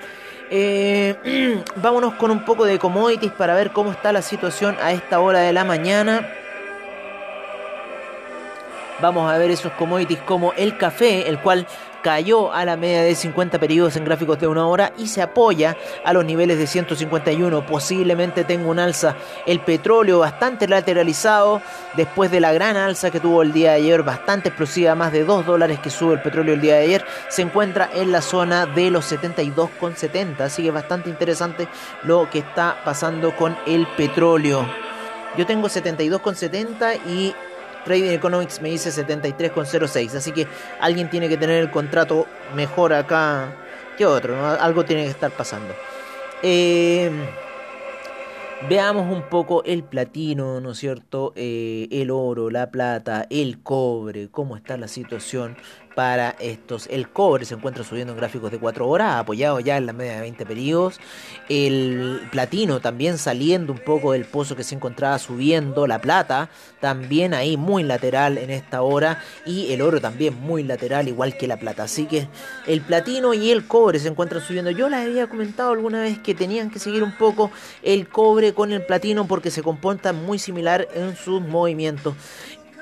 Eh, 0.49 1.63
vámonos 1.77 2.13
con 2.15 2.31
un 2.31 2.45
poco 2.45 2.65
de 2.65 2.79
commodities 2.79 3.31
para 3.31 3.55
ver 3.55 3.71
cómo 3.71 3.91
está 3.91 4.11
la 4.11 4.21
situación 4.21 4.77
a 4.81 4.91
esta 4.91 5.19
hora 5.19 5.39
de 5.39 5.53
la 5.53 5.63
mañana. 5.63 6.29
Vamos 9.01 9.31
a 9.31 9.37
ver 9.37 9.51
esos 9.51 9.73
commodities 9.73 10.19
como 10.21 10.53
el 10.53 10.77
café, 10.77 11.27
el 11.27 11.39
cual 11.39 11.67
cayó 12.05 12.53
a 12.53 12.65
la 12.65 12.77
media 12.77 13.01
de 13.01 13.15
50 13.15 13.57
periodos 13.59 13.95
en 13.95 14.05
gráficos 14.05 14.39
de 14.39 14.45
una 14.45 14.67
hora 14.67 14.93
y 14.95 15.07
se 15.07 15.23
apoya 15.23 15.75
a 16.03 16.13
los 16.13 16.23
niveles 16.23 16.59
de 16.59 16.67
151. 16.67 17.65
Posiblemente 17.65 18.43
tenga 18.43 18.69
un 18.69 18.77
alza. 18.77 19.15
El 19.47 19.59
petróleo 19.61 20.19
bastante 20.19 20.67
lateralizado 20.67 21.63
después 21.95 22.29
de 22.29 22.41
la 22.41 22.53
gran 22.53 22.77
alza 22.77 23.09
que 23.09 23.19
tuvo 23.19 23.41
el 23.41 23.53
día 23.53 23.71
de 23.71 23.77
ayer, 23.77 24.03
bastante 24.03 24.49
explosiva, 24.49 24.93
más 24.93 25.11
de 25.13 25.23
2 25.23 25.47
dólares 25.47 25.79
que 25.79 25.89
sube 25.89 26.13
el 26.13 26.21
petróleo 26.21 26.53
el 26.53 26.61
día 26.61 26.75
de 26.75 26.83
ayer. 26.83 27.05
Se 27.27 27.41
encuentra 27.41 27.89
en 27.91 28.11
la 28.11 28.21
zona 28.21 28.67
de 28.67 28.91
los 28.91 29.11
72,70. 29.11 30.41
Así 30.41 30.61
que 30.61 30.69
bastante 30.69 31.09
interesante 31.09 31.67
lo 32.03 32.29
que 32.29 32.37
está 32.37 32.83
pasando 32.85 33.35
con 33.35 33.57
el 33.65 33.87
petróleo. 33.97 34.63
Yo 35.39 35.47
tengo 35.47 35.69
72,70 35.69 36.99
y 37.07 37.33
Trading 37.85 38.11
Economics 38.11 38.61
me 38.61 38.69
dice 38.69 38.89
73,06. 38.89 40.15
Así 40.15 40.31
que 40.31 40.47
alguien 40.79 41.09
tiene 41.09 41.29
que 41.29 41.37
tener 41.37 41.61
el 41.61 41.71
contrato 41.71 42.25
mejor 42.55 42.91
acá 42.93 43.55
que 43.97 44.05
otro. 44.05 44.45
Algo 44.45 44.83
tiene 44.83 45.03
que 45.03 45.11
estar 45.11 45.31
pasando. 45.31 45.73
Eh, 46.41 47.09
veamos 48.67 49.11
un 49.11 49.23
poco 49.29 49.63
el 49.63 49.83
platino, 49.83 50.59
¿no 50.59 50.71
es 50.71 50.77
cierto? 50.79 51.31
Eh, 51.35 51.87
el 51.91 52.11
oro, 52.11 52.49
la 52.49 52.71
plata, 52.71 53.27
el 53.29 53.61
cobre, 53.61 54.29
cómo 54.29 54.57
está 54.57 54.77
la 54.77 54.87
situación 54.87 55.55
para 55.95 56.35
estos. 56.39 56.87
El 56.87 57.09
cobre 57.09 57.45
se 57.45 57.55
encuentra 57.55 57.83
subiendo 57.83 58.13
en 58.13 58.17
gráficos 58.17 58.51
de 58.51 58.59
4 58.59 58.87
horas, 58.87 59.15
apoyado 59.15 59.59
ya 59.59 59.77
en 59.77 59.85
la 59.85 59.93
media 59.93 60.15
de 60.15 60.21
20 60.21 60.45
periodos. 60.45 60.99
El 61.49 62.21
platino 62.31 62.81
también 62.81 63.17
saliendo 63.17 63.71
un 63.71 63.79
poco 63.79 64.11
del 64.11 64.25
pozo 64.25 64.55
que 64.55 64.63
se 64.63 64.75
encontraba 64.75 65.17
subiendo. 65.17 65.87
La 65.87 65.99
plata 65.99 66.49
también 66.81 67.33
ahí 67.33 67.57
muy 67.57 67.83
lateral 67.83 68.37
en 68.37 68.49
esta 68.49 68.81
hora. 68.81 69.23
Y 69.45 69.71
el 69.71 69.81
oro 69.81 70.01
también 70.01 70.39
muy 70.39 70.63
lateral, 70.63 71.07
igual 71.07 71.37
que 71.37 71.47
la 71.47 71.57
plata. 71.57 71.83
Así 71.83 72.05
que 72.05 72.27
el 72.67 72.81
platino 72.81 73.33
y 73.33 73.51
el 73.51 73.65
cobre 73.65 73.99
se 73.99 74.09
encuentran 74.09 74.41
subiendo. 74.41 74.71
Yo 74.71 74.89
les 74.89 75.07
había 75.07 75.27
comentado 75.27 75.71
alguna 75.71 76.01
vez 76.01 76.19
que 76.19 76.35
tenían 76.35 76.69
que 76.69 76.79
seguir 76.79 77.03
un 77.03 77.17
poco 77.17 77.51
el 77.81 78.09
cobre 78.09 78.53
con 78.53 78.73
el 78.73 78.85
platino 78.85 79.27
porque 79.27 79.49
se 79.49 79.63
comportan 79.63 80.25
muy 80.25 80.39
similar 80.39 80.87
en 80.93 81.15
sus 81.15 81.41
movimientos. 81.41 82.15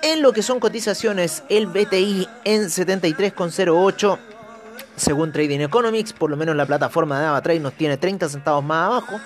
En 0.04 0.22
lo 0.22 0.34
que 0.34 0.44
son 0.44 0.60
cotizaciones, 0.60 1.44
el 1.50 1.66
BTI 1.66 2.28
en 2.44 2.66
73,08 2.66 4.20
según 4.96 5.32
Trading 5.32 5.62
Economics, 5.62 6.14
por 6.14 6.30
lo 6.30 6.38
menos 6.38 6.56
la 6.56 6.66
plataforma 6.66 7.20
de 7.20 7.26
AvaTrade 7.26 7.60
nos 7.60 7.74
tiene 7.74 7.98
30 7.98 8.30
centavos 8.30 8.64
más 8.64 8.86
abajo. 8.88 9.20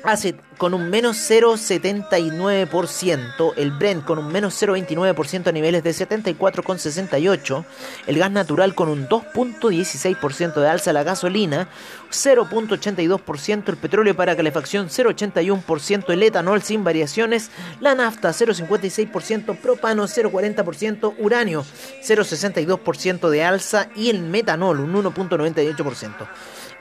Hace 0.06 0.36
con 0.60 0.76
un 0.76 0.92
menos 0.92 1.18
0,79%, 1.18 3.54
el 3.58 3.72
Brent 3.72 4.06
con 4.06 4.20
un 4.20 4.32
menos 4.32 4.62
0,29% 4.62 5.48
a 5.48 5.52
niveles 5.52 5.84
de 5.84 5.90
74,68%, 5.90 7.66
el 8.06 8.20
gas 8.20 8.30
natural 8.30 8.76
con 8.76 8.90
un 8.90 9.10
2,16% 9.10 10.54
de 10.54 10.70
alza, 10.70 10.94
la 10.94 11.02
gasolina 11.02 11.70
0,82%, 12.12 13.70
el 13.70 13.78
petróleo 13.78 14.16
para 14.16 14.36
calefacción 14.36 14.90
0,81%, 14.90 16.12
el 16.12 16.22
etanol 16.22 16.62
sin 16.62 16.84
variaciones, 16.84 17.50
la 17.80 17.96
nafta 17.96 18.30
0,56%, 18.30 19.58
propano 19.58 20.04
0,40%, 20.04 21.16
uranio 21.18 21.66
0,62% 22.04 23.30
de 23.30 23.44
alza 23.44 23.90
y 23.96 24.12
el 24.12 24.22
metanol 24.22 24.82
un 24.82 24.94
1,98%. 24.94 26.28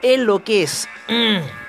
En 0.02 0.26
lo 0.26 0.44
que 0.44 0.64
es... 0.64 0.86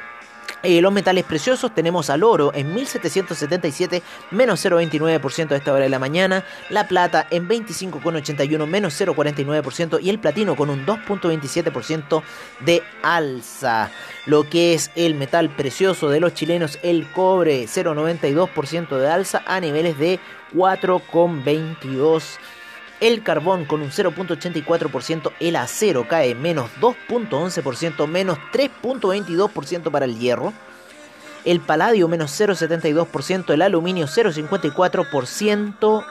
Eh, 0.66 0.82
los 0.82 0.92
metales 0.92 1.26
preciosos 1.26 1.76
tenemos 1.76 2.10
al 2.10 2.24
oro 2.24 2.52
en 2.56 2.74
1777 2.74 4.02
menos 4.32 4.66
0,29% 4.66 5.52
a 5.52 5.58
esta 5.58 5.72
hora 5.72 5.84
de 5.84 5.90
la 5.90 6.00
mañana, 6.00 6.44
la 6.72 6.88
plata 6.88 7.28
en 7.30 7.48
25,81 7.48 8.66
menos 8.66 9.00
0,49% 9.00 10.00
y 10.02 10.10
el 10.10 10.18
platino 10.18 10.56
con 10.56 10.72
un 10.72 10.84
2,27% 10.84 12.24
de 12.62 12.82
alza. 13.04 13.92
Lo 14.26 14.50
que 14.50 14.74
es 14.74 14.90
el 14.96 15.14
metal 15.14 15.52
precioso 15.52 16.10
de 16.10 16.20
los 16.20 16.34
chilenos, 16.34 16.80
el 16.82 17.12
cobre 17.12 17.66
0,92% 17.66 18.98
de 18.98 19.08
alza 19.08 19.44
a 19.46 19.60
niveles 19.60 20.00
de 20.00 20.20
4,22 20.56 22.40
el 23.08 23.24
carbón 23.24 23.66
con 23.66 23.82
un 23.84 23.92
0.84%, 23.92 25.32
el 25.40 25.56
acero 25.58 26.08
cae 26.08 26.34
menos 26.34 26.72
2.11%, 26.82 28.08
menos 28.08 28.40
3.22% 28.52 29.92
para 29.92 30.06
el 30.06 30.18
hierro, 30.18 30.54
el 31.46 31.60
paladio 31.60 32.08
menos 32.08 32.32
0.72%, 32.32 33.54
el 33.54 33.62
aluminio 33.62 34.08
0.54%, 34.08 36.04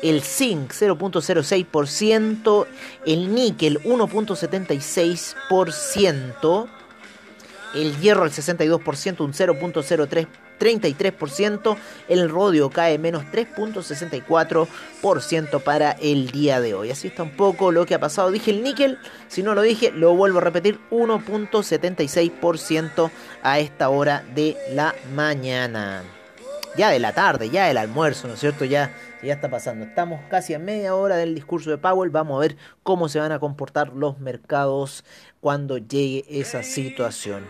el 0.00 0.22
zinc 0.22 0.70
0.06%, 0.70 2.66
el 3.04 3.34
níquel 3.34 3.82
1.76%, 3.82 6.68
el 7.74 7.98
hierro 7.98 8.22
al 8.22 8.30
62%, 8.30 9.20
un 9.20 9.32
0.0333%, 10.58 11.76
el 12.08 12.28
rodio 12.28 12.68
cae 12.70 12.98
menos 12.98 13.22
3.64% 13.32 15.62
para 15.62 15.92
el 15.92 16.30
día 16.30 16.60
de 16.60 16.74
hoy. 16.74 16.90
Así 16.90 17.06
está 17.08 17.22
un 17.22 17.34
poco 17.36 17.72
lo 17.72 17.86
que 17.86 17.94
ha 17.94 18.00
pasado. 18.00 18.30
Dije 18.30 18.50
el 18.50 18.62
níquel, 18.62 18.98
si 19.28 19.42
no 19.42 19.54
lo 19.54 19.62
dije, 19.62 19.90
lo 19.92 20.14
vuelvo 20.14 20.36
a 20.38 20.42
repetir, 20.42 20.78
1.76% 20.90 23.10
a 23.42 23.58
esta 23.58 23.88
hora 23.88 24.22
de 24.34 24.58
la 24.72 24.94
mañana. 25.14 26.02
Ya 26.76 26.90
de 26.90 26.98
la 27.00 27.12
tarde, 27.12 27.50
ya 27.50 27.70
el 27.70 27.76
almuerzo, 27.76 28.28
¿no 28.28 28.34
es 28.34 28.40
cierto? 28.40 28.64
Ya, 28.64 28.94
ya 29.22 29.34
está 29.34 29.50
pasando. 29.50 29.84
Estamos 29.84 30.20
casi 30.30 30.54
a 30.54 30.60
media 30.60 30.94
hora 30.94 31.16
del 31.16 31.34
discurso 31.34 31.70
de 31.70 31.78
Powell. 31.78 32.10
Vamos 32.10 32.36
a 32.36 32.40
ver 32.40 32.56
cómo 32.84 33.08
se 33.08 33.18
van 33.18 33.32
a 33.32 33.40
comportar 33.40 33.94
los 33.94 34.20
mercados 34.20 35.02
cuando 35.40 35.78
llegue 35.78 36.24
esa 36.28 36.62
situación. 36.62 37.42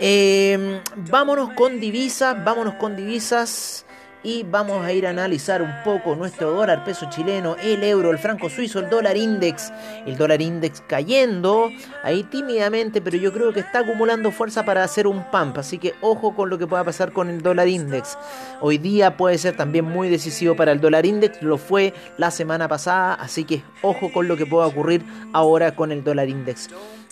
Eh, 0.00 0.80
vámonos 1.10 1.50
con 1.54 1.80
divisas, 1.80 2.44
vámonos 2.44 2.74
con 2.74 2.94
divisas 2.94 3.84
y 4.22 4.44
vamos 4.44 4.84
a 4.84 4.92
ir 4.92 5.06
a 5.06 5.10
analizar 5.10 5.62
un 5.62 5.72
poco 5.84 6.14
nuestro 6.14 6.52
dólar, 6.52 6.84
peso 6.84 7.08
chileno, 7.08 7.56
el 7.56 7.82
euro, 7.82 8.10
el 8.10 8.18
franco 8.18 8.48
suizo, 8.48 8.78
el 8.78 8.90
dólar 8.90 9.16
index, 9.16 9.72
el 10.06 10.16
dólar 10.16 10.42
index 10.42 10.82
cayendo 10.86 11.70
ahí 12.02 12.24
tímidamente, 12.24 13.00
pero 13.00 13.16
yo 13.16 13.32
creo 13.32 13.52
que 13.52 13.60
está 13.60 13.80
acumulando 13.80 14.30
fuerza 14.30 14.64
para 14.64 14.84
hacer 14.84 15.06
un 15.06 15.24
pump, 15.30 15.58
así 15.58 15.78
que 15.78 15.94
ojo 16.00 16.34
con 16.34 16.50
lo 16.50 16.58
que 16.58 16.66
pueda 16.66 16.84
pasar 16.84 17.12
con 17.12 17.28
el 17.28 17.42
dólar 17.42 17.68
index. 17.68 18.18
Hoy 18.60 18.78
día 18.78 19.16
puede 19.16 19.38
ser 19.38 19.56
también 19.56 19.84
muy 19.84 20.08
decisivo 20.08 20.56
para 20.56 20.72
el 20.72 20.80
dólar 20.80 21.06
index, 21.06 21.42
lo 21.42 21.58
fue 21.58 21.94
la 22.16 22.30
semana 22.30 22.68
pasada, 22.68 23.14
así 23.14 23.44
que 23.44 23.62
ojo 23.82 24.12
con 24.12 24.28
lo 24.28 24.36
que 24.36 24.46
pueda 24.46 24.66
ocurrir 24.66 25.04
ahora 25.32 25.74
con 25.74 25.92
el 25.92 26.04
dólar 26.04 26.28
index. 26.28 26.68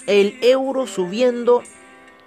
El 0.07 0.38
euro 0.43 0.87
subiendo 0.87 1.62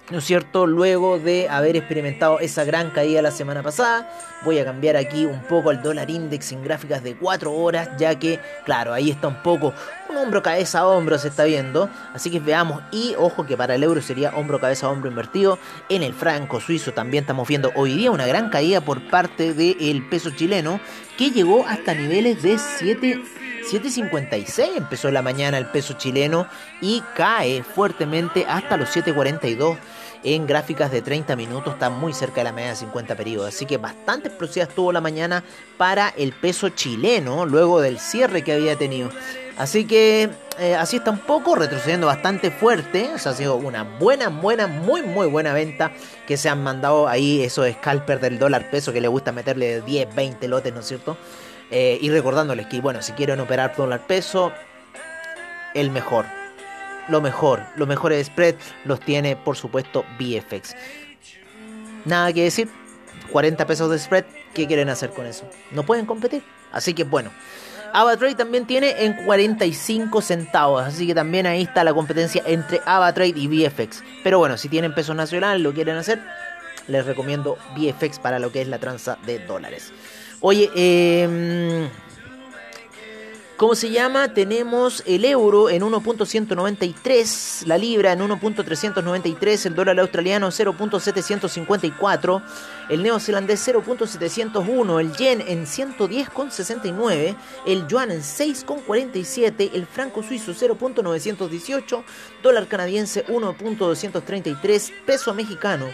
¿no 0.10 0.18
es 0.18 0.26
cierto? 0.26 0.66
Luego 0.66 1.20
de 1.20 1.48
haber 1.50 1.78
experimentado 1.78 2.40
esa 2.40 2.64
gran 2.64 2.90
caída 2.90 3.22
la 3.22 3.32
semana 3.32 3.62
pasada, 3.62 4.10
voy 4.44 4.60
a 4.60 4.66
cambiar 4.66 4.98
aquí 4.98 5.26
un 5.26 5.42
poco 5.42 5.70
al 5.70 5.82
dólar 5.82 6.10
index 6.10 6.52
en 6.52 6.64
gráficas 6.64 7.04
de 7.04 7.16
4 7.16 7.52
horas, 7.54 7.90
ya 7.98 8.18
que, 8.18 8.40
claro, 8.66 8.94
ahí 8.94 9.12
está 9.12 9.28
un 9.28 9.42
poco 9.44 9.74
un 10.10 10.18
hombro 10.18 10.42
cabeza 10.42 10.80
a 10.80 10.88
hombro 10.88 11.20
se 11.20 11.28
está 11.28 11.44
viendo, 11.44 11.90
así 12.14 12.32
que 12.32 12.40
veamos 12.40 12.82
y 12.92 13.14
ojo 13.18 13.46
que 13.46 13.56
para 13.56 13.76
el 13.76 13.84
euro 13.84 14.02
sería 14.02 14.32
hombro 14.36 14.60
cabeza 14.60 14.88
a 14.88 14.90
hombro 14.90 15.10
invertido, 15.10 15.60
en 15.90 16.02
el 16.02 16.14
franco 16.14 16.60
suizo 16.60 16.94
también 16.94 17.24
estamos 17.24 17.48
viendo 17.48 17.72
hoy 17.76 17.94
día 17.94 18.12
una 18.12 18.26
gran 18.26 18.50
caída 18.50 18.82
por 18.82 19.08
parte 19.10 19.54
del 19.54 20.08
peso 20.10 20.32
chileno 20.32 20.80
que 21.18 21.32
llegó 21.32 21.66
hasta 21.68 21.94
niveles 21.94 22.42
de 22.42 22.58
7 22.58 23.22
7.56 23.64 24.78
empezó 24.78 25.12
la 25.12 25.22
mañana 25.22 25.58
el 25.58 25.68
peso 25.68 25.94
chileno 25.94 26.48
y 26.82 27.02
cae 27.16 27.64
fuertemente 27.64 28.46
hasta 28.48 28.78
los 28.78 28.90
7.42 28.96 29.78
en 30.24 30.48
gráficas 30.48 30.92
de 30.92 31.02
30 31.02 31.36
minutos, 31.36 31.74
está 31.74 31.90
muy 31.90 32.14
cerca 32.14 32.38
de 32.38 32.46
la 32.46 32.52
media 32.52 32.72
de 32.72 32.76
50 32.76 33.16
periodos. 33.16 33.48
Así 33.48 33.66
que 33.66 33.78
bastante 33.78 34.28
explosiva 34.28 34.66
estuvo 34.66 34.92
la 34.92 35.02
mañana 35.02 35.44
para 35.78 36.10
el 36.10 36.34
peso 36.34 36.70
chileno 36.70 37.46
luego 37.46 37.80
del 37.80 38.00
cierre 38.00 38.44
que 38.44 38.54
había 38.54 38.76
tenido. 38.76 39.12
Así 39.58 39.86
que 39.86 40.30
eh, 40.58 40.76
así 40.76 40.98
está 40.98 41.12
un 41.12 41.20
poco, 41.20 41.56
retrocediendo 41.56 42.08
bastante 42.08 42.52
fuerte. 42.52 43.10
O 43.14 43.16
ha 43.16 43.34
sido 43.34 43.56
una 43.56 43.84
buena, 43.84 44.30
buena, 44.30 44.68
muy, 44.68 45.02
muy 45.02 45.28
buena 45.28 45.54
venta 45.54 45.92
que 46.28 46.38
se 46.38 46.50
han 46.50 46.64
mandado 46.64 47.08
ahí 47.08 47.42
esos 47.42 47.70
scalpers 47.70 48.22
del 48.22 48.40
dólar 48.40 48.70
peso 48.70 48.94
que 48.94 49.02
le 49.02 49.08
gusta 49.08 49.32
meterle 49.32 49.82
10, 49.82 50.16
20 50.16 50.48
lotes, 50.48 50.74
¿no 50.74 50.80
es 50.80 50.88
cierto? 50.88 51.18
Eh, 51.72 51.98
y 52.02 52.10
recordándoles 52.10 52.68
que, 52.68 52.82
bueno, 52.82 53.02
si 53.02 53.14
quieren 53.14 53.40
operar 53.40 53.76
dólar 53.76 54.08
peso, 54.08 54.52
el 55.74 55.92
mejor 55.92 56.26
lo 57.10 57.22
mejor, 57.22 57.64
los 57.76 57.88
mejores 57.88 58.28
spread 58.28 58.56
los 58.86 59.00
tiene 59.00 59.36
por 59.36 59.58
supuesto 59.58 60.06
VFX. 60.20 60.76
Nada 62.06 62.32
que 62.32 62.44
decir, 62.44 62.70
40 63.32 63.66
pesos 63.66 63.92
de 63.92 64.00
spread, 64.00 64.26
¿qué 64.54 64.68
quieren 64.68 64.90
hacer 64.90 65.10
con 65.10 65.26
eso? 65.26 65.50
No 65.72 65.84
pueden 65.84 66.06
competir. 66.06 66.44
Así 66.72 66.94
que 66.94 67.04
bueno. 67.04 67.32
AvaTrade 67.92 68.36
también 68.36 68.68
tiene 68.68 69.04
en 69.04 69.26
45 69.26 70.22
centavos, 70.22 70.84
así 70.84 71.08
que 71.08 71.16
también 71.16 71.48
ahí 71.48 71.64
está 71.64 71.84
la 71.84 71.92
competencia 71.92 72.44
entre 72.46 72.80
AvaTrade 72.86 73.34
y 73.36 73.48
VFX. 73.48 74.04
Pero 74.24 74.38
bueno, 74.38 74.58
si 74.58 74.70
tienen 74.70 74.94
pesos 74.94 75.16
nacionales, 75.16 75.64
lo 75.64 75.74
quieren 75.74 75.98
hacer, 75.98 76.22
les 76.88 77.04
recomiendo 77.08 77.58
VFX 77.76 78.20
para 78.20 78.38
lo 78.38 78.52
que 78.52 78.62
es 78.62 78.68
la 78.68 78.78
tranza 78.78 79.18
de 79.26 79.40
dólares. 79.40 79.92
Oye, 80.42 80.70
eh 80.76 81.90
¿Cómo 83.60 83.76
se 83.76 83.90
llama? 83.90 84.34
Tenemos 84.34 85.04
el 85.06 85.26
euro 85.26 85.70
en 85.70 85.82
1.193, 85.82 87.66
la 87.66 87.78
libra 87.78 88.14
en 88.14 88.22
1.393, 88.22 89.66
el 89.66 89.76
dólar 89.76 90.00
australiano 90.00 90.48
0.754, 90.48 92.42
el 92.88 93.04
neozelandés 93.04 93.68
0.701, 93.68 95.02
el 95.02 95.12
yen 95.12 95.44
en 95.46 95.66
110.69, 95.66 97.36
el 97.68 97.86
yuan 97.88 98.12
en 98.12 98.22
6.47, 98.22 99.72
el 99.74 99.86
franco 99.86 100.24
suizo 100.24 100.54
0.918, 100.54 102.04
dólar 102.42 102.66
canadiense 102.70 103.26
1.233, 103.26 104.94
peso 105.06 105.34
mexicano 105.34 105.88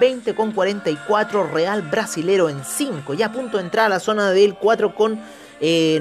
20.44, 0.00 1.52
real 1.52 1.82
brasilero 1.82 2.48
en 2.48 2.64
5, 2.64 3.14
ya 3.14 3.30
punto 3.30 3.58
de 3.58 3.62
entrar 3.62 3.86
a 3.86 3.90
la 3.90 4.00
zona 4.00 4.32
del 4.32 4.58
4.99. 4.58 5.20
Eh, 5.62 6.00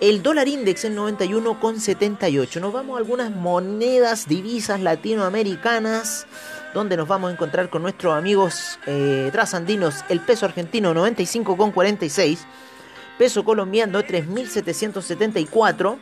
el 0.00 0.22
dólar 0.22 0.48
index 0.48 0.84
en 0.84 0.96
91,78. 0.96 2.60
Nos 2.60 2.72
vamos 2.72 2.96
a 2.96 2.98
algunas 2.98 3.30
monedas, 3.30 4.26
divisas 4.28 4.80
latinoamericanas, 4.80 6.26
donde 6.74 6.96
nos 6.96 7.06
vamos 7.06 7.30
a 7.30 7.32
encontrar 7.32 7.70
con 7.70 7.82
nuestros 7.82 8.14
amigos 8.14 8.80
eh, 8.86 9.30
trasandinos. 9.32 10.04
El 10.08 10.20
peso 10.20 10.44
argentino 10.44 10.92
95,46. 10.92 12.38
Peso 13.16 13.44
colombiano 13.44 14.02
3.774. 14.02 15.96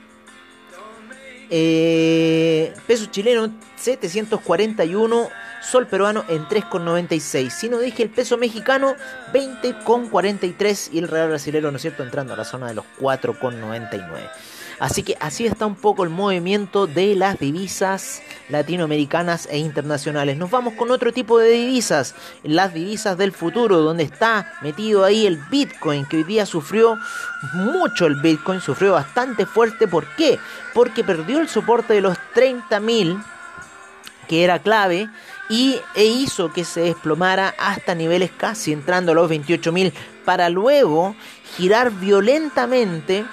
Eh, 1.51 2.73
peso 2.87 3.07
chileno 3.07 3.53
741 3.77 5.29
sol 5.65 5.87
peruano 5.87 6.25
en 6.29 6.47
3,96. 6.47 7.51
Si 7.51 7.69
no 7.69 7.79
dije 7.79 8.03
el 8.03 8.11
peso 8.11 8.37
mexicano, 8.37 8.95
20,43 9.33 10.91
y 10.93 10.99
el 10.99 11.09
real 11.09 11.29
brasileño, 11.29 11.71
¿no 11.71 11.77
es 11.77 11.83
cierto?, 11.83 12.03
entrando 12.03 12.35
a 12.35 12.37
la 12.37 12.45
zona 12.45 12.69
de 12.69 12.75
los 12.75 12.85
4,99. 13.01 14.31
Así 14.81 15.03
que 15.03 15.17
así 15.21 15.47
está 15.47 15.67
un 15.67 15.77
poco 15.77 16.05
el 16.05 16.11
movimiento 16.11 16.87
de 16.87 17.15
las 17.15 17.39
divisas 17.39 18.23
latinoamericanas 18.49 19.47
e 19.51 19.59
internacionales. 19.59 20.37
Nos 20.37 20.51
vamos 20.51 20.75
con 20.75 20.91
otro 20.91 21.13
tipo 21.13 21.39
de 21.39 21.51
divisas, 21.51 22.15
las 22.43 22.75
divisas 22.75 23.17
del 23.17 23.33
futuro, 23.33 23.79
donde 23.79 24.03
está 24.03 24.53
metido 24.63 25.05
ahí 25.05 25.27
el 25.27 25.37
Bitcoin, 25.51 26.07
que 26.07 26.19
hoy 26.19 26.25
día 26.25 26.45
sufrió 26.45 26.99
mucho 27.55 28.07
el 28.07 28.21
Bitcoin, 28.21 28.61
sufrió 28.61 28.93
bastante 28.93 29.47
fuerte. 29.47 29.87
¿Por 29.87 30.07
qué? 30.17 30.39
Porque 30.73 31.05
perdió 31.05 31.39
el 31.41 31.49
soporte 31.49 31.95
de 31.95 32.01
los 32.01 32.19
30.000, 32.35 33.25
que 34.29 34.43
era 34.43 34.59
clave, 34.59 35.09
y, 35.49 35.81
e 35.95 36.05
hizo 36.05 36.53
que 36.53 36.65
se 36.65 36.81
desplomara 36.81 37.55
hasta 37.59 37.95
niveles 37.95 38.31
casi 38.37 38.73
entrando 38.73 39.13
a 39.13 39.15
los 39.15 39.31
28.000 39.31 39.93
para 40.25 40.49
luego 40.49 41.15
girar 41.57 41.91
violentamente 41.91 43.25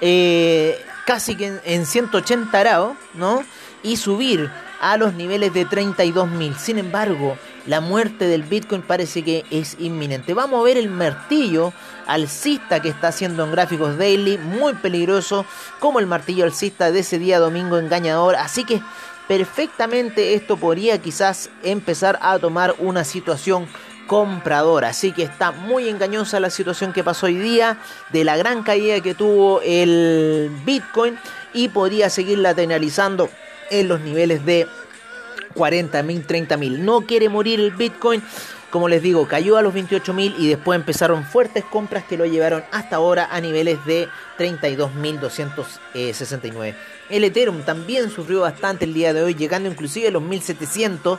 eh, 0.00 0.78
casi 1.06 1.36
que 1.36 1.60
en, 1.64 1.86
180 1.86 2.58
grados, 2.58 2.96
¿no? 3.14 3.42
Y 3.82 3.96
subir 3.96 4.50
a 4.80 4.96
los 4.96 5.14
niveles 5.14 5.54
de 5.54 5.66
32.000. 5.66 6.56
Sin 6.56 6.78
embargo, 6.78 7.38
la 7.66 7.80
muerte 7.80 8.26
del 8.26 8.42
Bitcoin 8.42 8.82
parece 8.82 9.22
que 9.22 9.44
es 9.50 9.76
inminente. 9.78 10.34
Vamos 10.34 10.60
a 10.60 10.64
ver 10.64 10.76
el 10.76 10.90
martillo 10.90 11.72
alcista 12.06 12.80
que 12.80 12.88
está 12.88 13.08
haciendo 13.08 13.44
en 13.44 13.52
gráficos 13.52 13.96
daily, 13.96 14.36
muy 14.38 14.74
peligroso, 14.74 15.46
como 15.80 15.98
el 15.98 16.06
martillo 16.06 16.44
alcista 16.44 16.90
de 16.90 17.00
ese 17.00 17.18
día 17.18 17.38
domingo 17.38 17.78
engañador. 17.78 18.36
Así 18.36 18.64
que 18.64 18.82
perfectamente 19.28 20.34
esto 20.34 20.56
podría 20.56 20.98
quizás 20.98 21.50
empezar 21.62 22.18
a 22.22 22.38
tomar 22.38 22.74
una 22.78 23.04
situación 23.04 23.68
compradora. 24.06 24.88
Así 24.88 25.12
que 25.12 25.22
está 25.22 25.52
muy 25.52 25.88
engañosa 25.88 26.40
la 26.40 26.50
situación 26.50 26.92
que 26.92 27.04
pasó 27.04 27.26
hoy 27.26 27.36
día, 27.36 27.78
de 28.12 28.24
la 28.24 28.36
gran 28.36 28.62
caída 28.62 29.00
que 29.00 29.14
tuvo 29.14 29.60
el 29.62 30.50
Bitcoin 30.64 31.18
y 31.52 31.68
podría 31.68 32.10
seguir 32.10 32.38
lateralizando 32.38 33.28
en 33.70 33.88
los 33.88 34.00
niveles 34.00 34.44
de 34.44 34.66
40.000, 35.54 36.26
30.000. 36.26 36.78
No 36.78 37.02
quiere 37.02 37.28
morir 37.28 37.60
el 37.60 37.72
Bitcoin. 37.72 38.22
Como 38.76 38.90
les 38.90 39.00
digo, 39.00 39.26
cayó 39.26 39.56
a 39.56 39.62
los 39.62 39.72
28.000 39.72 40.34
y 40.36 40.48
después 40.48 40.78
empezaron 40.78 41.24
fuertes 41.24 41.64
compras 41.64 42.04
que 42.04 42.18
lo 42.18 42.26
llevaron 42.26 42.62
hasta 42.72 42.96
ahora 42.96 43.26
a 43.30 43.40
niveles 43.40 43.82
de 43.86 44.06
32.269. 44.38 46.74
El 47.08 47.24
Ethereum 47.24 47.62
también 47.62 48.10
sufrió 48.10 48.42
bastante 48.42 48.84
el 48.84 48.92
día 48.92 49.14
de 49.14 49.22
hoy, 49.22 49.34
llegando 49.34 49.70
inclusive 49.70 50.08
a 50.08 50.10
los 50.10 50.22
1.700 50.22 51.18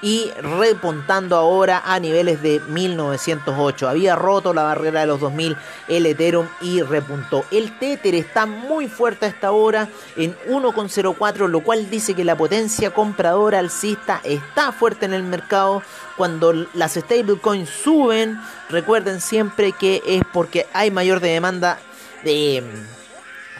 y 0.00 0.30
repuntando 0.40 1.36
ahora 1.36 1.82
a 1.84 1.98
niveles 1.98 2.40
de 2.42 2.60
1908. 2.60 3.88
Había 3.88 4.16
roto 4.16 4.54
la 4.54 4.62
barrera 4.62 5.00
de 5.00 5.06
los 5.06 5.20
2000 5.20 5.56
el 5.88 6.06
Ethereum 6.06 6.46
y 6.60 6.82
repuntó. 6.82 7.44
El 7.50 7.78
Tether 7.78 8.14
está 8.14 8.46
muy 8.46 8.88
fuerte 8.88 9.26
a 9.26 9.28
esta 9.28 9.50
hora 9.50 9.88
en 10.16 10.36
1,04, 10.48 11.48
lo 11.48 11.60
cual 11.60 11.90
dice 11.90 12.14
que 12.14 12.24
la 12.24 12.36
potencia 12.36 12.92
compradora 12.92 13.58
alcista 13.58 14.20
está 14.24 14.72
fuerte 14.72 15.06
en 15.06 15.14
el 15.14 15.22
mercado. 15.22 15.82
Cuando 16.16 16.52
las 16.74 16.94
stablecoins 16.94 17.68
suben, 17.68 18.40
recuerden 18.68 19.20
siempre 19.20 19.72
que 19.72 20.02
es 20.06 20.22
porque 20.32 20.66
hay 20.72 20.90
mayor 20.90 21.20
demanda 21.20 21.78
de... 22.24 22.62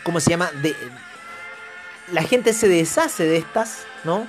¿Cómo 0.04 0.20
se 0.20 0.30
llama? 0.30 0.50
De, 0.62 0.74
la 2.12 2.22
gente 2.22 2.52
se 2.52 2.68
deshace 2.68 3.24
de 3.24 3.36
estas, 3.36 3.84
¿no? 4.04 4.26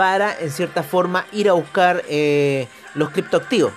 Para, 0.00 0.34
en 0.40 0.50
cierta 0.50 0.82
forma, 0.82 1.26
ir 1.30 1.50
a 1.50 1.52
buscar 1.52 2.02
eh, 2.08 2.68
los 2.94 3.10
criptoactivos. 3.10 3.70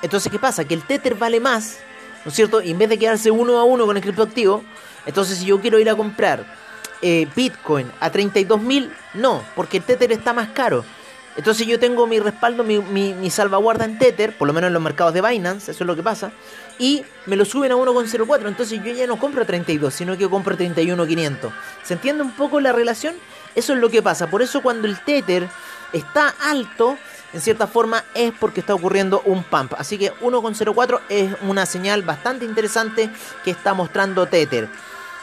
Entonces, 0.00 0.32
¿qué 0.32 0.38
pasa? 0.38 0.64
Que 0.64 0.72
el 0.72 0.82
Tether 0.84 1.16
vale 1.16 1.38
más, 1.38 1.80
¿no 2.24 2.30
es 2.30 2.34
cierto? 2.34 2.62
Y 2.62 2.70
en 2.70 2.78
vez 2.78 2.88
de 2.88 2.98
quedarse 2.98 3.30
uno 3.30 3.58
a 3.58 3.64
uno 3.64 3.84
con 3.84 3.94
el 3.94 4.02
criptoactivo, 4.02 4.64
entonces 5.04 5.36
si 5.36 5.44
yo 5.44 5.60
quiero 5.60 5.78
ir 5.78 5.90
a 5.90 5.94
comprar 5.94 6.46
eh, 7.02 7.28
Bitcoin 7.36 7.92
a 8.00 8.10
32.000, 8.10 8.90
no, 9.12 9.42
porque 9.54 9.76
el 9.76 9.82
Tether 9.82 10.10
está 10.12 10.32
más 10.32 10.48
caro. 10.48 10.82
Entonces 11.36 11.66
yo 11.66 11.78
tengo 11.78 12.06
mi 12.06 12.18
respaldo, 12.18 12.64
mi, 12.64 13.30
salvaguarda 13.30 13.84
en 13.84 13.98
Tether, 13.98 14.36
por 14.36 14.48
lo 14.48 14.52
menos 14.52 14.68
en 14.68 14.74
los 14.74 14.82
mercados 14.82 15.14
de 15.14 15.22
Binance, 15.22 15.70
eso 15.70 15.84
es 15.84 15.86
lo 15.86 15.94
que 15.94 16.02
pasa, 16.02 16.32
y 16.78 17.04
me 17.26 17.36
lo 17.36 17.44
suben 17.44 17.72
a 17.72 17.76
1,04, 17.76 18.48
entonces 18.48 18.80
yo 18.82 18.92
ya 18.92 19.06
no 19.06 19.18
compro 19.18 19.44
32, 19.46 19.94
sino 19.94 20.16
que 20.18 20.28
compro 20.28 20.56
31,500. 20.56 21.52
¿Se 21.84 21.94
entiende 21.94 22.22
un 22.22 22.32
poco 22.32 22.60
la 22.60 22.72
relación? 22.72 23.14
Eso 23.54 23.74
es 23.74 23.78
lo 23.78 23.90
que 23.90 24.02
pasa. 24.02 24.28
Por 24.28 24.42
eso 24.42 24.60
cuando 24.60 24.86
el 24.86 24.98
Tether 25.00 25.48
está 25.92 26.34
alto, 26.42 26.96
en 27.32 27.40
cierta 27.40 27.66
forma 27.66 28.04
es 28.14 28.32
porque 28.38 28.60
está 28.60 28.74
ocurriendo 28.74 29.22
un 29.24 29.44
pump. 29.44 29.74
Así 29.78 29.98
que 29.98 30.12
1,04 30.14 31.00
es 31.08 31.32
una 31.42 31.66
señal 31.66 32.02
bastante 32.02 32.44
interesante 32.44 33.10
que 33.44 33.50
está 33.50 33.74
mostrando 33.74 34.26
Tether. 34.26 34.68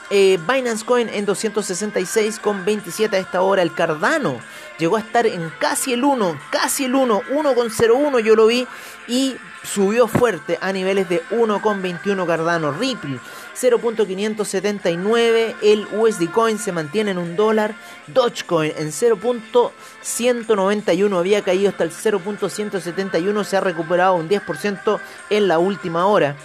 Eh, 0.10 0.40
Binance 0.48 0.86
Coin 0.86 1.10
en 1.10 1.26
266,27 1.26 3.14
a 3.14 3.18
esta 3.18 3.42
hora. 3.42 3.62
El 3.62 3.74
Cardano 3.74 4.40
llegó 4.80 4.96
a 4.96 5.02
estar 5.02 5.28
en 5.28 5.52
casi 5.60 5.92
el 5.94 6.04
1, 6.04 6.40
casi 6.50 6.86
el 6.86 6.96
1, 6.96 7.24
1,01 7.32 8.20
yo 8.22 8.36
lo 8.36 8.48
vi 8.48 8.66
y 9.08 9.36
subió 9.64 10.08
fuerte 10.08 10.58
a 10.62 10.72
niveles 10.72 11.10
de 11.10 11.22
1,21 11.32 12.26
Cardano. 12.26 12.72
Ripple 12.72 13.20
0.579, 13.60 15.56
el 15.64 15.88
USD 15.92 16.30
Coin 16.32 16.60
se 16.60 16.72
mantiene 16.72 17.10
en 17.12 17.18
un 17.18 17.36
dólar, 17.36 17.76
Dogecoin 18.08 18.72
en 18.78 18.92
0.191 18.92 21.18
había 21.18 21.42
caído 21.42 21.70
hasta 21.70 21.84
el 21.84 21.92
0.171, 21.92 23.44
se 23.44 23.58
ha 23.58 23.62
recuperado 23.62 24.14
un 24.16 24.30
10% 24.30 25.00
en 25.32 25.48
la 25.48 25.58
última 25.58 26.06
hora. 26.06 26.36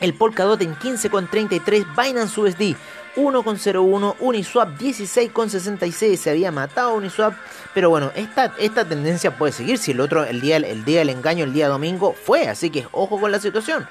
El 0.00 0.14
Polkadot 0.14 0.60
en 0.62 0.74
15,33, 0.76 1.86
Binance 1.96 2.40
USD 2.40 2.76
1,01, 3.16 4.16
Uniswap 4.20 4.78
16,66, 4.78 6.16
se 6.16 6.30
había 6.30 6.52
matado 6.52 6.94
Uniswap, 6.94 7.34
pero 7.74 7.90
bueno, 7.90 8.12
esta, 8.14 8.54
esta 8.58 8.84
tendencia 8.84 9.36
puede 9.36 9.52
seguir 9.52 9.78
si 9.78 9.90
el 9.90 10.00
otro, 10.00 10.24
el 10.24 10.40
día, 10.40 10.56
el 10.56 10.84
día 10.84 11.00
del 11.00 11.10
engaño, 11.10 11.44
el 11.44 11.52
día 11.52 11.68
domingo 11.68 12.14
fue, 12.14 12.48
así 12.48 12.70
que 12.70 12.86
ojo 12.92 13.20
con 13.20 13.32
la 13.32 13.40
situación. 13.40 13.88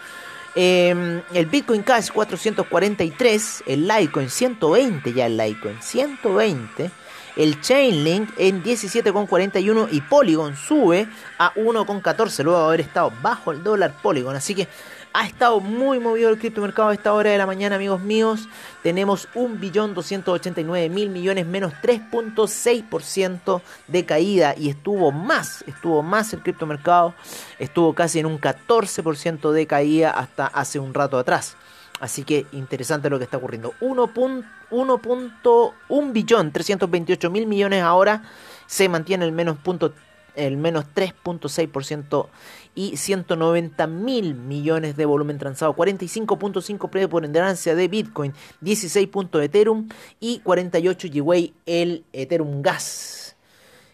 Em, 0.56 1.22
el 1.34 1.46
Bitcoin 1.46 1.84
Cash 1.84 2.10
443, 2.12 3.64
el 3.68 3.88
Litecoin 3.88 4.30
120 4.30 5.14
ya 5.14 5.28
el 5.28 5.38
Litecoin 5.38 5.80
120, 5.82 6.90
el 7.36 7.62
Chainlink 7.62 8.32
en 8.38 8.64
17,41 8.64 9.90
y 9.92 10.02
Polygon 10.02 10.56
sube 10.56 11.08
a 11.38 11.54
1,14 11.54 12.44
luego 12.44 12.60
de 12.60 12.66
haber 12.66 12.82
estado 12.82 13.14
bajo 13.22 13.52
el 13.52 13.64
dólar 13.64 13.94
Polygon, 14.02 14.36
así 14.36 14.56
que 14.56 14.68
ha 15.14 15.26
estado 15.26 15.60
muy 15.60 16.00
movido 16.00 16.30
el 16.30 16.38
criptomercado 16.38 16.90
a 16.90 16.94
esta 16.94 17.14
hora 17.14 17.32
de 17.32 17.38
la 17.38 17.46
mañana, 17.46 17.76
amigos 17.76 18.02
míos. 18.02 18.48
Tenemos 18.84 19.28
1.289.000 19.34 21.10
millones 21.10 21.46
menos 21.46 21.74
3.6% 21.82 23.62
de 23.88 24.06
caída 24.06 24.56
y 24.58 24.70
estuvo 24.70 25.12
más, 25.12 25.64
estuvo 25.68 26.04
más 26.04 26.34
el 26.34 26.42
criptomercado, 26.42 27.14
estuvo 27.58 27.94
casi 27.94 28.20
en 28.20 28.26
un 28.26 28.40
14% 28.40 29.52
de 29.52 29.68
caída 29.68 30.12
hasta 30.12 30.48
hace 30.48 30.80
un 30.80 30.94
rato 30.94 31.18
atrás. 31.18 31.56
Así 32.00 32.24
que 32.24 32.46
interesante 32.54 33.10
lo 33.10 33.18
que 33.18 33.26
está 33.26 33.38
ocurriendo. 33.38 33.74
1.1 33.82 36.14
billón 36.14 36.52
328 36.52 37.30
mil 37.30 37.46
millones 37.46 37.84
ahora 37.84 38.24
se 38.68 38.88
mantiene 38.88 39.26
el 39.26 39.34
menos 39.34 39.58
punto 39.58 39.94
el 40.36 40.58
menos 40.58 40.86
3.6% 40.96 42.28
y 42.76 42.98
190 42.98 43.88
mil 43.88 44.36
millones 44.36 44.96
de 44.96 45.06
volumen 45.06 45.38
transado, 45.38 45.76
45.5 45.76 46.90
preponderancia 46.90 47.76
de 47.76 47.88
Bitcoin, 47.88 48.34
16 48.62 49.08
puntos 49.08 49.40
de 49.40 49.46
Ethereum 49.46 49.90
y 50.20 50.40
48 50.40 51.08
GWay 51.12 51.54
el 51.66 52.06
Ethereum 52.14 52.62
Gas. 52.62 53.36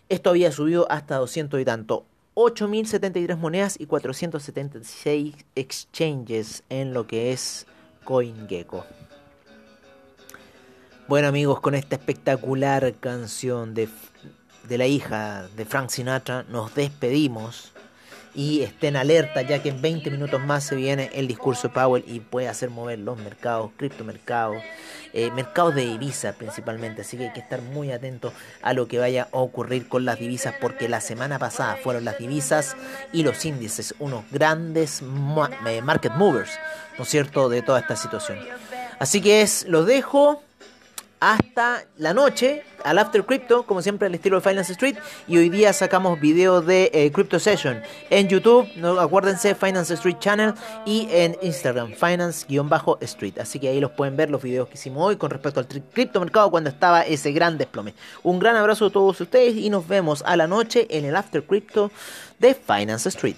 Esto 0.07 0.29
había 0.29 0.51
subido 0.51 0.85
hasta 0.91 1.17
200 1.17 1.59
y 1.59 1.65
tanto. 1.65 2.05
8.073 2.35 3.37
monedas 3.37 3.79
y 3.79 3.85
476 3.85 5.33
exchanges 5.55 6.63
en 6.69 6.93
lo 6.93 7.07
que 7.07 7.31
es 7.31 7.65
CoinGecko. 8.03 8.85
Bueno 11.07 11.27
amigos, 11.27 11.61
con 11.61 11.75
esta 11.75 11.95
espectacular 11.95 12.93
canción 12.95 13.73
de 13.73 13.87
de 14.67 14.77
la 14.77 14.87
hija 14.87 15.47
de 15.55 15.65
Frank 15.65 15.89
Sinatra, 15.89 16.43
nos 16.49 16.73
despedimos 16.73 17.71
y 18.35 18.63
estén 18.63 18.97
alerta 18.97 19.41
ya 19.41 19.63
que 19.63 19.69
en 19.69 19.81
20 19.81 20.11
minutos 20.11 20.41
más 20.41 20.65
se 20.65 20.75
viene 20.75 21.09
el 21.13 21.27
discurso 21.27 21.69
de 21.69 21.73
Powell 21.73 22.03
y 22.05 22.19
puede 22.19 22.49
hacer 22.49 22.69
mover 22.69 22.99
los 22.99 23.17
mercados, 23.17 23.71
criptomercados, 23.77 24.57
eh, 25.13 25.31
mercados 25.31 25.73
de 25.75 25.85
divisas 25.85 26.35
principalmente, 26.35 27.01
así 27.01 27.17
que 27.17 27.27
hay 27.27 27.33
que 27.33 27.39
estar 27.39 27.61
muy 27.61 27.91
atentos 27.91 28.33
a 28.61 28.73
lo 28.73 28.87
que 28.87 28.99
vaya 28.99 29.29
a 29.31 29.37
ocurrir 29.37 29.87
con 29.87 30.03
las 30.03 30.19
divisas 30.19 30.55
porque 30.59 30.89
la 30.89 30.99
semana 30.99 31.39
pasada 31.39 31.77
fueron 31.77 32.03
las 32.03 32.17
divisas 32.17 32.75
y 33.13 33.23
los 33.23 33.45
índices 33.45 33.95
unos 33.99 34.25
grandes 34.31 35.01
eh, 35.01 35.81
market 35.81 36.13
movers, 36.13 36.51
¿no 36.97 37.03
es 37.05 37.09
cierto?, 37.09 37.47
de 37.47 37.61
toda 37.61 37.79
esta 37.79 37.95
situación. 37.95 38.39
Así 38.99 39.21
que 39.21 39.41
es, 39.41 39.65
los 39.67 39.85
dejo 39.85 40.41
hasta 41.25 41.85
la 41.97 42.13
noche 42.13 42.61
al 42.83 42.99
After 42.99 43.25
Crypto, 43.25 43.63
como 43.63 43.81
siempre 43.81 44.05
al 44.05 44.13
estilo 44.13 44.39
de 44.39 44.47
Finance 44.47 44.73
Street. 44.73 44.95
Y 45.27 45.39
hoy 45.39 45.49
día 45.49 45.73
sacamos 45.73 46.19
video 46.19 46.61
de 46.61 46.91
eh, 46.93 47.11
Crypto 47.11 47.39
Session 47.39 47.81
en 48.11 48.27
YouTube, 48.27 48.67
no 48.75 48.99
acuérdense, 48.99 49.55
Finance 49.55 49.95
Street 49.95 50.17
Channel 50.19 50.53
y 50.85 51.07
en 51.09 51.35
Instagram, 51.41 51.93
Finance-Street. 51.93 53.39
Así 53.39 53.59
que 53.59 53.69
ahí 53.69 53.79
los 53.79 53.89
pueden 53.89 54.15
ver 54.15 54.29
los 54.29 54.43
videos 54.43 54.67
que 54.67 54.75
hicimos 54.75 55.03
hoy 55.03 55.15
con 55.15 55.31
respecto 55.31 55.59
al 55.59 55.67
criptomercado 55.67 56.51
cuando 56.51 56.69
estaba 56.69 57.01
ese 57.01 57.31
gran 57.31 57.57
desplome. 57.57 57.95
Un 58.21 58.37
gran 58.37 58.55
abrazo 58.55 58.85
a 58.85 58.91
todos 58.91 59.19
ustedes 59.19 59.55
y 59.55 59.71
nos 59.71 59.87
vemos 59.87 60.21
a 60.27 60.37
la 60.37 60.45
noche 60.45 60.85
en 60.91 61.05
el 61.05 61.15
After 61.15 61.43
Crypto 61.43 61.89
de 62.37 62.53
Finance 62.53 63.09
Street. 63.09 63.37